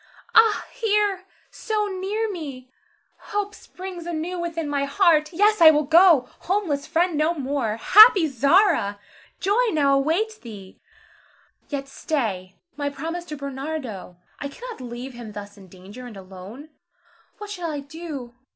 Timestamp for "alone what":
16.17-17.51